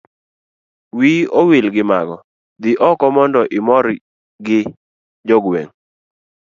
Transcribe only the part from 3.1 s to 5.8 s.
mondo imorgi jogweng'